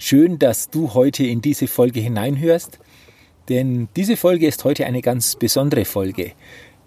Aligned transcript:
Schön, 0.00 0.38
dass 0.38 0.70
du 0.70 0.94
heute 0.94 1.26
in 1.26 1.42
diese 1.42 1.66
Folge 1.66 1.98
hineinhörst, 1.98 2.78
denn 3.48 3.88
diese 3.96 4.16
Folge 4.16 4.46
ist 4.46 4.62
heute 4.62 4.86
eine 4.86 5.02
ganz 5.02 5.34
besondere 5.34 5.84
Folge. 5.84 6.34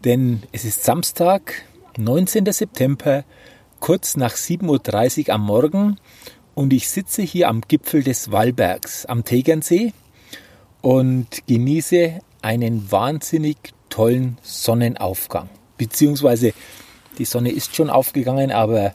Denn 0.06 0.44
es 0.54 0.64
ist 0.64 0.86
Samstag, 0.86 1.66
19. 1.98 2.50
September, 2.54 3.26
kurz 3.82 4.16
nach 4.16 4.36
7.30 4.36 5.28
Uhr 5.28 5.34
am 5.34 5.46
Morgen 5.46 5.98
und 6.56 6.72
ich 6.72 6.90
sitze 6.90 7.22
hier 7.22 7.50
am 7.50 7.60
Gipfel 7.68 8.02
des 8.02 8.32
Wallbergs 8.32 9.06
am 9.08 9.26
Tegernsee 9.26 9.92
und 10.80 11.46
genieße 11.48 12.22
einen 12.42 12.94
wahnsinnig 12.94 13.58
tollen 13.90 14.38
Sonnenaufgang. 14.42 15.50
Beziehungsweise 15.78 16.54
die 17.18 17.26
Sonne 17.26 17.52
ist 17.52 17.76
schon 17.76 17.90
aufgegangen, 17.90 18.54
aber 18.54 18.94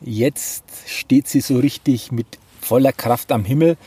jetzt 0.00 0.62
steht 0.86 1.26
sie 1.26 1.40
so 1.40 1.58
richtig 1.58 2.12
mit 2.12 2.38
voller 2.68 2.92
Kraft 2.92 3.32
am 3.32 3.46
Himmel. 3.46 3.78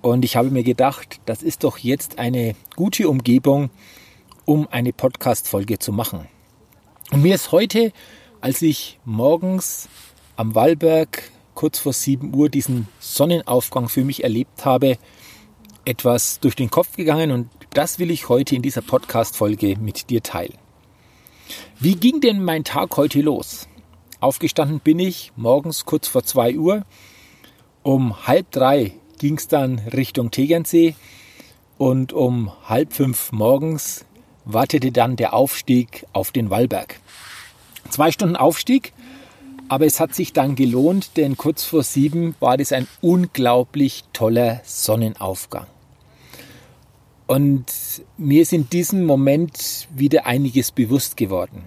Und 0.00 0.24
ich 0.24 0.36
habe 0.36 0.50
mir 0.50 0.62
gedacht, 0.62 1.20
das 1.26 1.42
ist 1.42 1.64
doch 1.64 1.76
jetzt 1.76 2.18
eine 2.18 2.56
gute 2.74 3.10
Umgebung, 3.10 3.68
um 4.46 4.66
eine 4.70 4.94
Podcast-Folge 4.94 5.78
zu 5.78 5.92
machen. 5.92 6.26
Und 7.12 7.22
mir 7.22 7.34
ist 7.34 7.52
heute, 7.52 7.92
als 8.40 8.62
ich 8.62 8.98
morgens 9.04 9.90
am 10.36 10.54
Wallberg 10.54 11.30
kurz 11.54 11.78
vor 11.78 11.92
7 11.92 12.34
Uhr 12.34 12.48
diesen 12.48 12.88
Sonnenaufgang 13.00 13.90
für 13.90 14.02
mich 14.02 14.22
erlebt 14.22 14.64
habe, 14.64 14.96
etwas 15.84 16.40
durch 16.40 16.56
den 16.56 16.70
Kopf 16.70 16.96
gegangen 16.96 17.30
und 17.30 17.50
das 17.74 17.98
will 17.98 18.10
ich 18.10 18.30
heute 18.30 18.56
in 18.56 18.62
dieser 18.62 18.82
Podcast-Folge 18.82 19.76
mit 19.78 20.08
dir 20.08 20.22
teilen. 20.22 20.56
Wie 21.78 21.96
ging 21.96 22.22
denn 22.22 22.42
mein 22.42 22.64
Tag 22.64 22.96
heute 22.96 23.20
los? 23.20 23.68
Aufgestanden 24.20 24.80
bin 24.80 24.98
ich 24.98 25.32
morgens 25.36 25.84
kurz 25.84 26.08
vor 26.08 26.24
2 26.24 26.56
Uhr. 26.56 26.86
Um 27.86 28.26
halb 28.26 28.50
drei 28.50 28.94
ging 29.18 29.36
es 29.36 29.46
dann 29.46 29.78
Richtung 29.78 30.32
Tegernsee 30.32 30.96
und 31.78 32.12
um 32.12 32.50
halb 32.68 32.92
fünf 32.92 33.30
morgens 33.30 34.04
wartete 34.44 34.90
dann 34.90 35.14
der 35.14 35.34
Aufstieg 35.34 36.04
auf 36.12 36.32
den 36.32 36.50
Wallberg. 36.50 36.98
Zwei 37.88 38.10
Stunden 38.10 38.34
Aufstieg, 38.34 38.92
aber 39.68 39.86
es 39.86 40.00
hat 40.00 40.16
sich 40.16 40.32
dann 40.32 40.56
gelohnt, 40.56 41.16
denn 41.16 41.36
kurz 41.36 41.62
vor 41.62 41.84
sieben 41.84 42.34
war 42.40 42.56
das 42.56 42.72
ein 42.72 42.88
unglaublich 43.02 44.02
toller 44.12 44.62
Sonnenaufgang. 44.64 45.68
Und 47.28 47.66
mir 48.16 48.42
ist 48.42 48.52
in 48.52 48.68
diesem 48.68 49.06
Moment 49.06 49.86
wieder 49.94 50.26
einiges 50.26 50.72
bewusst 50.72 51.16
geworden. 51.16 51.62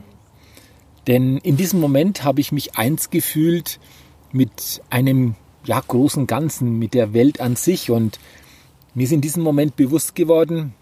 Denn 1.07 1.37
in 1.37 1.55
diesem 1.55 1.79
Moment 1.79 2.25
habe 2.25 2.41
ich 2.41 2.51
mich 2.51 2.75
eins 2.75 3.09
gefühlt 3.09 3.79
mit 4.33 4.81
einem 4.89 5.35
ja, 5.69 5.79
großen 5.87 6.25
Ganzen, 6.25 6.79
mit 6.79 6.95
der 6.95 7.13
Welt 7.13 7.39
an 7.41 7.55
sich. 7.55 7.91
Und 7.91 8.19
mir 8.95 9.03
ist 9.03 9.11
in 9.11 9.21
diesem 9.21 9.43
Moment 9.43 9.75
bewusst 9.75 10.15
geworden, 10.15 10.73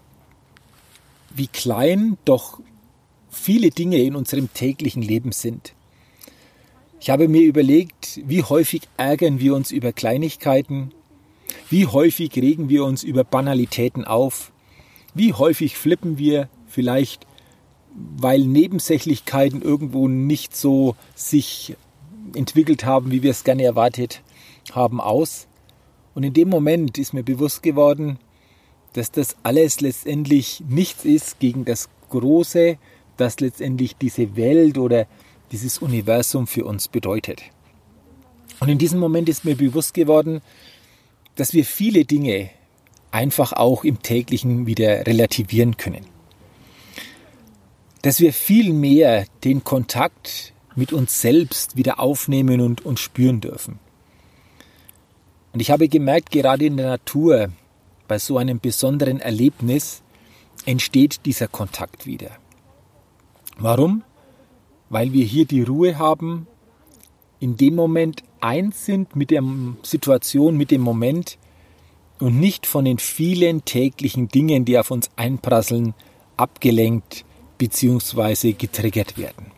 wie 1.28 1.46
klein 1.46 2.16
doch 2.24 2.58
viele 3.30 3.68
Dinge 3.68 3.98
in 3.98 4.16
unserem 4.16 4.50
täglichen 4.54 5.02
Leben 5.02 5.32
sind. 5.32 5.74
Ich 7.00 7.10
habe 7.10 7.28
mir 7.28 7.42
überlegt, 7.42 8.22
wie 8.24 8.42
häufig 8.42 8.88
ärgern 8.96 9.40
wir 9.40 9.54
uns 9.54 9.72
über 9.72 9.92
Kleinigkeiten, 9.92 10.92
wie 11.68 11.86
häufig 11.86 12.34
regen 12.36 12.70
wir 12.70 12.82
uns 12.84 13.02
über 13.02 13.24
Banalitäten 13.24 14.06
auf, 14.06 14.52
wie 15.14 15.34
häufig 15.34 15.76
flippen 15.76 16.16
wir 16.16 16.48
vielleicht, 16.66 17.26
weil 18.16 18.40
Nebensächlichkeiten 18.40 19.60
irgendwo 19.60 20.08
nicht 20.08 20.56
so 20.56 20.96
sich 21.14 21.76
entwickelt 22.34 22.86
haben, 22.86 23.10
wie 23.10 23.22
wir 23.22 23.32
es 23.32 23.44
gerne 23.44 23.64
erwartet 23.64 24.22
haben, 24.74 25.00
aus. 25.00 25.46
Und 26.14 26.24
in 26.24 26.32
dem 26.32 26.48
Moment 26.48 26.98
ist 26.98 27.12
mir 27.12 27.22
bewusst 27.22 27.62
geworden, 27.62 28.18
dass 28.92 29.10
das 29.10 29.36
alles 29.42 29.80
letztendlich 29.80 30.62
nichts 30.68 31.04
ist 31.04 31.38
gegen 31.38 31.64
das 31.64 31.88
Große, 32.10 32.78
das 33.16 33.40
letztendlich 33.40 33.96
diese 33.96 34.36
Welt 34.36 34.78
oder 34.78 35.06
dieses 35.52 35.78
Universum 35.78 36.46
für 36.46 36.64
uns 36.64 36.88
bedeutet. 36.88 37.42
Und 38.60 38.68
in 38.68 38.78
diesem 38.78 38.98
Moment 38.98 39.28
ist 39.28 39.44
mir 39.44 39.56
bewusst 39.56 39.94
geworden, 39.94 40.40
dass 41.36 41.52
wir 41.52 41.64
viele 41.64 42.04
Dinge 42.04 42.50
einfach 43.10 43.52
auch 43.52 43.84
im 43.84 44.02
täglichen 44.02 44.66
wieder 44.66 45.06
relativieren 45.06 45.76
können. 45.76 46.04
Dass 48.02 48.20
wir 48.20 48.32
viel 48.32 48.72
mehr 48.72 49.26
den 49.44 49.64
Kontakt 49.64 50.52
mit 50.74 50.92
uns 50.92 51.20
selbst 51.20 51.76
wieder 51.76 52.00
aufnehmen 52.00 52.60
und, 52.60 52.84
und 52.84 52.98
spüren 52.98 53.40
dürfen. 53.40 53.78
Und 55.58 55.62
ich 55.62 55.72
habe 55.72 55.88
gemerkt, 55.88 56.30
gerade 56.30 56.66
in 56.66 56.76
der 56.76 56.86
Natur, 56.86 57.48
bei 58.06 58.20
so 58.20 58.38
einem 58.38 58.60
besonderen 58.60 59.18
Erlebnis, 59.18 60.04
entsteht 60.66 61.26
dieser 61.26 61.48
Kontakt 61.48 62.06
wieder. 62.06 62.30
Warum? 63.58 64.04
Weil 64.88 65.12
wir 65.12 65.24
hier 65.24 65.46
die 65.46 65.62
Ruhe 65.62 65.98
haben, 65.98 66.46
in 67.40 67.56
dem 67.56 67.74
Moment 67.74 68.22
eins 68.40 68.86
sind 68.86 69.16
mit 69.16 69.32
der 69.32 69.42
Situation, 69.82 70.56
mit 70.56 70.70
dem 70.70 70.80
Moment, 70.80 71.38
und 72.20 72.38
nicht 72.38 72.64
von 72.64 72.84
den 72.84 72.98
vielen 72.98 73.64
täglichen 73.64 74.28
Dingen, 74.28 74.64
die 74.64 74.78
auf 74.78 74.92
uns 74.92 75.10
einprasseln, 75.16 75.92
abgelenkt 76.36 77.24
bzw. 77.58 78.52
getriggert 78.52 79.18
werden. 79.18 79.57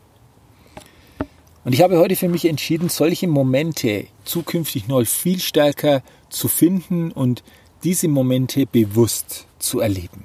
Und 1.65 1.75
ich 1.75 1.83
habe 1.83 1.99
heute 1.99 2.17
für 2.17 2.29
mich 2.29 2.47
entschieden, 2.47 2.89
solche 2.89 3.29
Momente 3.29 4.07
zukünftig 4.25 4.89
noch 4.89 5.05
viel 5.05 5.41
stärker 5.41 6.03
zu 6.31 6.49
finden 6.49 7.13
und 7.13 7.43
diese 7.85 8.09
Momente 8.09 8.67
bewusst 8.67 9.47
zu 9.59 9.81
erleben. 9.81 10.25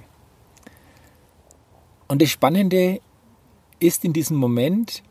Und 2.08 2.22
das 2.22 2.30
Spannende 2.30 3.02
ist 3.80 4.06
in 4.06 4.14
diesem 4.14 4.38
Moment, 4.38 5.04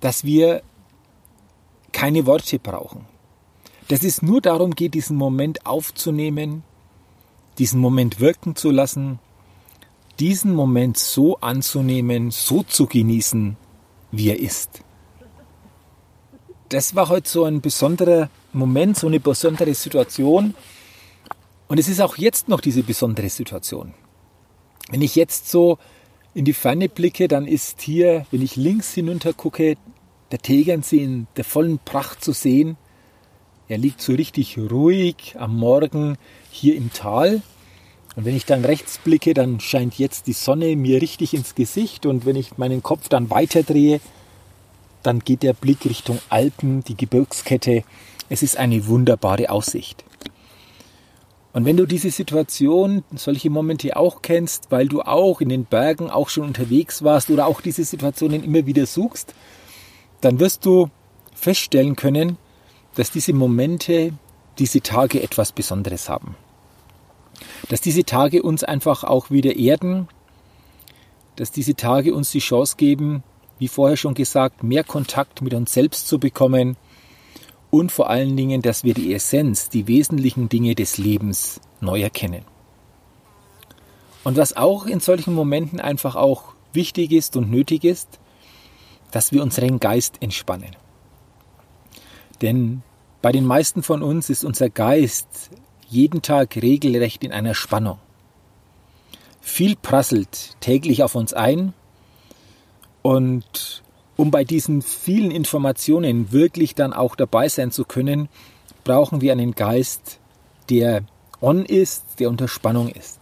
dass 0.00 0.24
wir 0.24 0.62
keine 1.92 2.26
Worte 2.26 2.58
brauchen 2.58 3.06
dass 3.90 4.04
es 4.04 4.22
nur 4.22 4.40
darum 4.40 4.76
geht, 4.76 4.94
diesen 4.94 5.16
Moment 5.16 5.66
aufzunehmen, 5.66 6.62
diesen 7.58 7.80
Moment 7.80 8.20
wirken 8.20 8.54
zu 8.54 8.70
lassen, 8.70 9.18
diesen 10.20 10.54
Moment 10.54 10.96
so 10.96 11.38
anzunehmen, 11.38 12.30
so 12.30 12.62
zu 12.62 12.86
genießen, 12.86 13.56
wie 14.12 14.28
er 14.28 14.38
ist. 14.38 14.84
Das 16.70 16.94
war 16.94 17.08
heute 17.08 17.28
so 17.28 17.42
ein 17.46 17.60
besonderer 17.60 18.30
Moment, 18.52 18.96
so 18.96 19.08
eine 19.08 19.18
besondere 19.18 19.74
Situation. 19.74 20.54
Und 21.66 21.78
es 21.80 21.88
ist 21.88 22.00
auch 22.00 22.16
jetzt 22.16 22.48
noch 22.48 22.60
diese 22.60 22.84
besondere 22.84 23.28
Situation. 23.28 23.92
Wenn 24.88 25.02
ich 25.02 25.16
jetzt 25.16 25.50
so 25.50 25.78
in 26.32 26.44
die 26.44 26.52
Ferne 26.52 26.88
blicke, 26.88 27.26
dann 27.26 27.48
ist 27.48 27.80
hier, 27.80 28.24
wenn 28.30 28.40
ich 28.40 28.54
links 28.54 28.94
hinunter 28.94 29.32
gucke, 29.32 29.78
der 30.30 30.38
Tegernsee 30.38 31.02
in 31.02 31.26
der 31.36 31.42
vollen 31.42 31.80
Pracht 31.80 32.22
zu 32.22 32.30
sehen. 32.32 32.76
Er 33.66 33.78
liegt 33.78 34.00
so 34.00 34.12
richtig 34.12 34.56
ruhig 34.56 35.34
am 35.40 35.56
Morgen 35.56 36.18
hier 36.52 36.76
im 36.76 36.92
Tal. 36.92 37.42
Und 38.14 38.24
wenn 38.24 38.36
ich 38.36 38.46
dann 38.46 38.64
rechts 38.64 38.98
blicke, 38.98 39.34
dann 39.34 39.58
scheint 39.58 39.98
jetzt 39.98 40.28
die 40.28 40.34
Sonne 40.34 40.76
mir 40.76 41.02
richtig 41.02 41.34
ins 41.34 41.56
Gesicht. 41.56 42.06
Und 42.06 42.26
wenn 42.26 42.36
ich 42.36 42.58
meinen 42.58 42.80
Kopf 42.80 43.08
dann 43.08 43.28
weiter 43.28 43.64
drehe, 43.64 44.00
dann 45.02 45.20
geht 45.20 45.42
der 45.42 45.52
Blick 45.52 45.84
Richtung 45.84 46.18
Alpen, 46.28 46.82
die 46.84 46.96
Gebirgskette. 46.96 47.84
Es 48.28 48.42
ist 48.42 48.56
eine 48.56 48.86
wunderbare 48.86 49.50
Aussicht. 49.50 50.04
Und 51.52 51.64
wenn 51.64 51.76
du 51.76 51.86
diese 51.86 52.10
Situation, 52.10 53.02
solche 53.14 53.50
Momente 53.50 53.96
auch 53.96 54.22
kennst, 54.22 54.70
weil 54.70 54.86
du 54.86 55.02
auch 55.02 55.40
in 55.40 55.48
den 55.48 55.64
Bergen 55.64 56.08
auch 56.08 56.28
schon 56.28 56.44
unterwegs 56.44 57.02
warst 57.02 57.30
oder 57.30 57.46
auch 57.46 57.60
diese 57.60 57.84
Situationen 57.84 58.44
immer 58.44 58.66
wieder 58.66 58.86
suchst, 58.86 59.34
dann 60.20 60.38
wirst 60.38 60.64
du 60.64 60.90
feststellen 61.34 61.96
können, 61.96 62.36
dass 62.94 63.10
diese 63.10 63.32
Momente, 63.32 64.12
diese 64.58 64.80
Tage 64.80 65.22
etwas 65.22 65.52
Besonderes 65.52 66.08
haben. 66.08 66.36
Dass 67.68 67.80
diese 67.80 68.04
Tage 68.04 68.42
uns 68.42 68.62
einfach 68.62 69.02
auch 69.02 69.30
wieder 69.30 69.56
erden, 69.56 70.08
dass 71.36 71.50
diese 71.50 71.74
Tage 71.74 72.14
uns 72.14 72.30
die 72.30 72.40
Chance 72.40 72.76
geben, 72.76 73.24
wie 73.60 73.68
vorher 73.68 73.96
schon 73.96 74.14
gesagt, 74.14 74.64
mehr 74.64 74.82
Kontakt 74.82 75.42
mit 75.42 75.54
uns 75.54 75.72
selbst 75.72 76.08
zu 76.08 76.18
bekommen 76.18 76.76
und 77.70 77.92
vor 77.92 78.10
allen 78.10 78.36
Dingen, 78.36 78.62
dass 78.62 78.84
wir 78.84 78.94
die 78.94 79.14
Essenz, 79.14 79.68
die 79.68 79.86
wesentlichen 79.86 80.48
Dinge 80.48 80.74
des 80.74 80.98
Lebens 80.98 81.60
neu 81.80 82.00
erkennen. 82.00 82.42
Und 84.24 84.36
was 84.38 84.56
auch 84.56 84.86
in 84.86 84.98
solchen 84.98 85.34
Momenten 85.34 85.78
einfach 85.78 86.16
auch 86.16 86.54
wichtig 86.72 87.12
ist 87.12 87.36
und 87.36 87.50
nötig 87.50 87.84
ist, 87.84 88.18
dass 89.10 89.30
wir 89.30 89.42
unseren 89.42 89.78
Geist 89.78 90.16
entspannen. 90.20 90.74
Denn 92.40 92.82
bei 93.20 93.30
den 93.30 93.44
meisten 93.44 93.82
von 93.82 94.02
uns 94.02 94.30
ist 94.30 94.42
unser 94.42 94.70
Geist 94.70 95.50
jeden 95.86 96.22
Tag 96.22 96.56
regelrecht 96.56 97.22
in 97.24 97.32
einer 97.32 97.54
Spannung. 97.54 97.98
Viel 99.42 99.76
prasselt 99.76 100.56
täglich 100.60 101.02
auf 101.02 101.14
uns 101.14 101.34
ein 101.34 101.74
und 103.02 103.82
um 104.16 104.30
bei 104.30 104.44
diesen 104.44 104.82
vielen 104.82 105.30
Informationen 105.30 106.32
wirklich 106.32 106.74
dann 106.74 106.92
auch 106.92 107.16
dabei 107.16 107.48
sein 107.48 107.70
zu 107.70 107.84
können, 107.84 108.28
brauchen 108.84 109.20
wir 109.20 109.32
einen 109.32 109.54
Geist, 109.54 110.18
der 110.68 111.02
on 111.40 111.64
ist, 111.64 112.04
der 112.18 112.28
unter 112.28 112.48
Spannung 112.48 112.88
ist. 112.88 113.18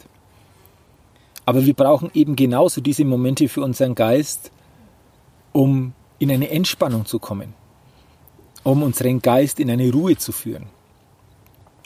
Aber 1.44 1.64
wir 1.64 1.74
brauchen 1.74 2.10
eben 2.14 2.36
genauso 2.36 2.80
diese 2.80 3.04
Momente 3.04 3.48
für 3.48 3.62
unseren 3.62 3.94
Geist, 3.94 4.50
um 5.52 5.92
in 6.18 6.30
eine 6.30 6.50
Entspannung 6.50 7.06
zu 7.06 7.18
kommen, 7.18 7.54
um 8.64 8.82
unseren 8.82 9.22
Geist 9.22 9.60
in 9.60 9.70
eine 9.70 9.90
Ruhe 9.92 10.16
zu 10.16 10.32
führen. 10.32 10.66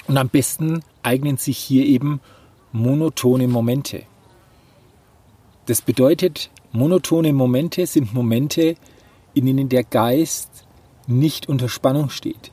Und 0.09 0.17
am 0.17 0.29
besten 0.29 0.83
eignen 1.03 1.37
sich 1.37 1.59
hier 1.59 1.85
eben 1.85 2.21
monotone 2.73 3.47
Momente. 3.47 4.03
Das 5.67 5.81
bedeutet, 5.81 6.51
monotone 6.73 7.33
Momente 7.33 7.87
sind 7.87 8.13
Momente, 8.15 8.77
in 9.35 9.47
denen 9.47 9.69
der 9.69 9.85
Geist 9.85 10.65
nicht 11.07 11.49
unter 11.49 11.69
Spannung 11.69 12.11
steht, 12.11 12.51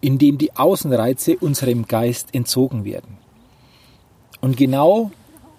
in 0.00 0.18
dem 0.18 0.38
die 0.38 0.56
Außenreize 0.56 1.36
unserem 1.38 1.86
Geist 1.86 2.34
entzogen 2.34 2.84
werden. 2.84 3.18
Und 4.40 4.56
genau 4.56 5.10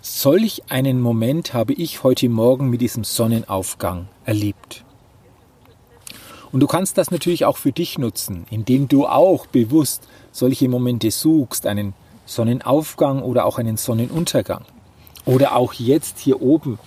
solch 0.01 0.63
einen 0.69 1.01
Moment 1.01 1.53
habe 1.53 1.73
ich 1.73 2.03
heute 2.03 2.29
Morgen 2.29 2.69
mit 2.69 2.81
diesem 2.81 3.03
Sonnenaufgang 3.03 4.07
erlebt. 4.25 4.85
Und 6.51 6.61
du 6.61 6.67
kannst 6.67 6.97
das 6.97 7.11
natürlich 7.11 7.45
auch 7.45 7.57
für 7.57 7.71
dich 7.71 7.97
nutzen, 7.97 8.45
indem 8.49 8.87
du 8.87 9.05
auch 9.05 9.45
bewusst 9.45 10.07
solche 10.31 10.67
Momente 10.67 11.11
suchst, 11.11 11.67
einen 11.67 11.93
Sonnenaufgang 12.25 13.21
oder 13.21 13.45
auch 13.45 13.59
einen 13.59 13.77
Sonnenuntergang. 13.77 14.65
Oder 15.25 15.55
auch 15.55 15.73
jetzt 15.73 16.19
hier 16.19 16.41
oben 16.41 16.79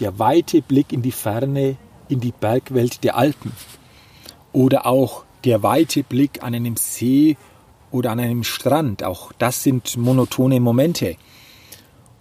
der 0.00 0.18
weite 0.18 0.62
Blick 0.62 0.92
in 0.92 1.02
die 1.02 1.12
Ferne, 1.12 1.76
in 2.08 2.20
die 2.20 2.32
Bergwelt 2.32 3.04
der 3.04 3.16
Alpen. 3.16 3.52
Oder 4.52 4.86
auch 4.86 5.24
der 5.44 5.62
weite 5.62 6.02
Blick 6.02 6.42
an 6.42 6.54
einem 6.54 6.76
See 6.76 7.36
oder 7.90 8.12
an 8.12 8.20
einem 8.20 8.44
Strand. 8.44 9.02
Auch 9.02 9.32
das 9.38 9.62
sind 9.62 9.96
monotone 9.96 10.60
Momente. 10.60 11.16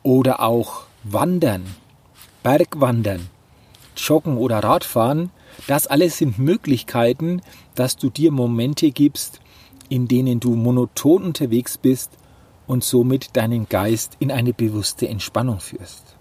Oder 0.03 0.41
auch 0.41 0.83
Wandern, 1.03 1.65
Bergwandern, 2.43 3.29
Joggen 3.95 4.37
oder 4.37 4.59
Radfahren. 4.59 5.31
Das 5.67 5.87
alles 5.87 6.17
sind 6.17 6.37
Möglichkeiten, 6.37 7.41
dass 7.75 7.97
du 7.97 8.09
dir 8.09 8.31
Momente 8.31 8.91
gibst, 8.91 9.39
in 9.89 10.07
denen 10.07 10.39
du 10.39 10.55
monoton 10.55 11.23
unterwegs 11.23 11.77
bist 11.77 12.11
und 12.67 12.83
somit 12.83 13.35
deinen 13.35 13.67
Geist 13.67 14.17
in 14.19 14.31
eine 14.31 14.53
bewusste 14.53 15.07
Entspannung 15.07 15.59
führst. 15.59 16.15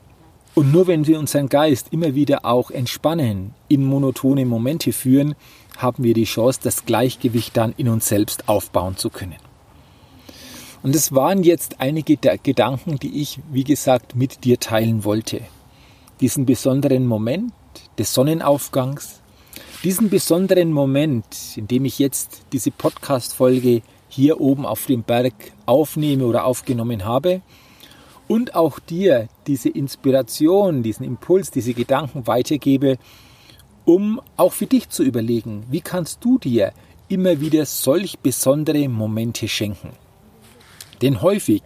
Und 0.54 0.72
nur 0.72 0.86
wenn 0.86 1.06
wir 1.06 1.18
unseren 1.18 1.50
Geist 1.50 1.88
immer 1.90 2.14
wieder 2.14 2.46
auch 2.46 2.70
entspannen, 2.70 3.52
in 3.68 3.84
monotone 3.84 4.46
Momente 4.46 4.92
führen, 4.92 5.34
haben 5.76 6.02
wir 6.02 6.14
die 6.14 6.24
Chance, 6.24 6.60
das 6.62 6.86
Gleichgewicht 6.86 7.56
dann 7.56 7.74
in 7.76 7.88
uns 7.88 8.08
selbst 8.08 8.48
aufbauen 8.48 8.96
zu 8.96 9.10
können. 9.10 9.36
Und 10.82 10.94
es 10.94 11.12
waren 11.12 11.42
jetzt 11.42 11.80
einige 11.80 12.16
der 12.16 12.38
Gedanken, 12.38 12.98
die 12.98 13.20
ich, 13.20 13.40
wie 13.50 13.64
gesagt, 13.64 14.14
mit 14.14 14.44
dir 14.44 14.58
teilen 14.58 15.04
wollte. 15.04 15.42
Diesen 16.20 16.46
besonderen 16.46 17.06
Moment 17.06 17.52
des 17.98 18.14
Sonnenaufgangs, 18.14 19.20
diesen 19.84 20.08
besonderen 20.08 20.72
Moment, 20.72 21.26
in 21.56 21.68
dem 21.68 21.84
ich 21.84 21.98
jetzt 21.98 22.42
diese 22.52 22.70
Podcast-Folge 22.70 23.82
hier 24.08 24.40
oben 24.40 24.66
auf 24.66 24.86
dem 24.86 25.02
Berg 25.02 25.34
aufnehme 25.66 26.26
oder 26.26 26.44
aufgenommen 26.44 27.04
habe 27.04 27.42
und 28.28 28.54
auch 28.54 28.78
dir 28.78 29.28
diese 29.46 29.68
Inspiration, 29.68 30.82
diesen 30.82 31.04
Impuls, 31.04 31.50
diese 31.50 31.74
Gedanken 31.74 32.26
weitergebe, 32.26 32.98
um 33.84 34.20
auch 34.36 34.52
für 34.52 34.66
dich 34.66 34.88
zu 34.88 35.02
überlegen, 35.04 35.64
wie 35.70 35.80
kannst 35.80 36.24
du 36.24 36.38
dir 36.38 36.72
immer 37.08 37.40
wieder 37.40 37.64
solch 37.66 38.18
besondere 38.18 38.88
Momente 38.88 39.46
schenken. 39.46 39.90
Denn 41.02 41.22
häufig 41.22 41.62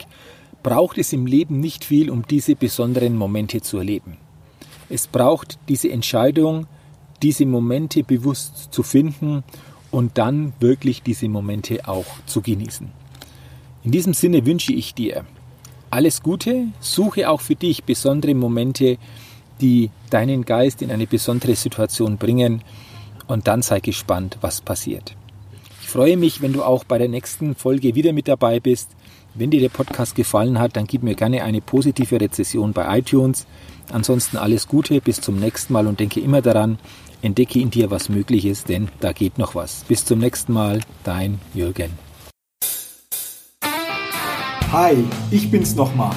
braucht 0.62 0.98
es 0.98 1.12
im 1.12 1.26
Leben 1.26 1.60
nicht 1.60 1.84
viel, 1.84 2.10
um 2.10 2.26
diese 2.26 2.56
besonderen 2.56 3.16
Momente 3.16 3.62
zu 3.62 3.78
erleben. 3.78 4.18
Es 4.90 5.06
braucht 5.06 5.58
diese 5.68 5.90
Entscheidung, 5.90 6.66
diese 7.22 7.46
Momente 7.46 8.02
bewusst 8.02 8.68
zu 8.70 8.82
finden 8.82 9.44
und 9.90 10.18
dann 10.18 10.52
wirklich 10.60 11.02
diese 11.02 11.28
Momente 11.28 11.88
auch 11.88 12.06
zu 12.26 12.42
genießen. 12.42 12.88
In 13.82 13.92
diesem 13.92 14.14
Sinne 14.14 14.44
wünsche 14.46 14.72
ich 14.72 14.94
dir 14.94 15.24
alles 15.90 16.22
Gute, 16.22 16.68
suche 16.80 17.28
auch 17.28 17.40
für 17.40 17.56
dich 17.56 17.84
besondere 17.84 18.34
Momente, 18.34 18.98
die 19.60 19.90
deinen 20.10 20.44
Geist 20.44 20.82
in 20.82 20.90
eine 20.90 21.06
besondere 21.06 21.54
Situation 21.56 22.16
bringen 22.16 22.62
und 23.26 23.48
dann 23.48 23.62
sei 23.62 23.80
gespannt, 23.80 24.38
was 24.40 24.60
passiert. 24.60 25.14
Ich 25.82 25.88
freue 25.88 26.16
mich, 26.16 26.40
wenn 26.40 26.52
du 26.52 26.62
auch 26.62 26.84
bei 26.84 26.98
der 26.98 27.08
nächsten 27.08 27.54
Folge 27.54 27.94
wieder 27.94 28.12
mit 28.12 28.28
dabei 28.28 28.60
bist. 28.60 28.90
Wenn 29.34 29.50
dir 29.50 29.60
der 29.60 29.68
Podcast 29.68 30.14
gefallen 30.14 30.58
hat, 30.58 30.76
dann 30.76 30.86
gib 30.86 31.02
mir 31.02 31.14
gerne 31.14 31.42
eine 31.42 31.60
positive 31.60 32.20
Rezession 32.20 32.72
bei 32.72 32.98
iTunes. 32.98 33.46
Ansonsten 33.92 34.36
alles 34.36 34.68
Gute, 34.68 35.00
bis 35.00 35.20
zum 35.20 35.40
nächsten 35.40 35.72
Mal 35.72 35.86
und 35.86 35.98
denke 35.98 36.20
immer 36.20 36.42
daran, 36.42 36.78
Entdecke 37.22 37.60
in 37.60 37.70
dir, 37.70 37.90
was 37.90 38.08
möglich 38.08 38.46
ist, 38.46 38.68
denn 38.68 38.88
da 39.00 39.12
geht 39.12 39.38
noch 39.38 39.54
was. 39.54 39.84
Bis 39.88 40.04
zum 40.04 40.18
nächsten 40.18 40.52
Mal, 40.52 40.80
dein 41.04 41.38
Jürgen. 41.54 41.90
Hi, 44.72 44.96
ich 45.30 45.50
bin's 45.50 45.74
nochmal. 45.74 46.16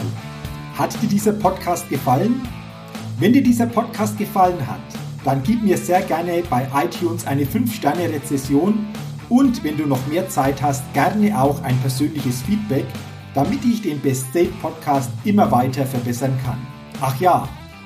Hat 0.77 1.01
dir 1.01 1.07
dieser 1.09 1.33
Podcast 1.33 1.89
gefallen? 1.89 2.41
Wenn 3.19 3.33
dir 3.33 3.43
dieser 3.43 3.65
Podcast 3.65 4.17
gefallen 4.17 4.65
hat, 4.67 4.81
dann 5.25 5.41
gib 5.43 5.63
mir 5.63 5.77
sehr 5.77 6.01
gerne 6.01 6.43
bei 6.49 6.67
iTunes 6.75 7.25
eine 7.25 7.45
5-Sterne-Rezession 7.45 8.85
und 9.29 9.63
wenn 9.63 9.77
du 9.77 9.87
noch 9.87 10.05
mehr 10.07 10.29
Zeit 10.29 10.61
hast, 10.61 10.83
gerne 10.93 11.39
auch 11.39 11.61
ein 11.63 11.77
persönliches 11.79 12.41
Feedback, 12.43 12.85
damit 13.33 13.65
ich 13.65 13.81
den 13.81 13.99
Best 13.99 14.27
State 14.29 14.53
Podcast 14.61 15.09
immer 15.23 15.49
weiter 15.51 15.85
verbessern 15.85 16.37
kann. 16.45 16.59
Ach 17.01 17.19
ja, 17.19 17.47